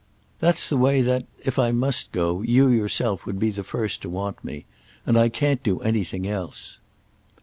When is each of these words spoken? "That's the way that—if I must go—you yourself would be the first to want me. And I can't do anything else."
"That's 0.39 0.67
the 0.67 0.77
way 0.77 1.03
that—if 1.03 1.59
I 1.59 1.69
must 1.69 2.11
go—you 2.11 2.69
yourself 2.69 3.27
would 3.27 3.37
be 3.37 3.51
the 3.51 3.63
first 3.63 4.01
to 4.01 4.09
want 4.09 4.43
me. 4.43 4.65
And 5.05 5.15
I 5.15 5.29
can't 5.29 5.61
do 5.61 5.79
anything 5.81 6.25
else." 6.27 6.79